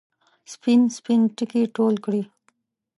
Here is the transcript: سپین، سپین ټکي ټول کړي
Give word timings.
سپین، 0.53 0.81
سپین 0.97 1.21
ټکي 1.35 1.63
ټول 1.75 1.93
کړي 2.05 2.23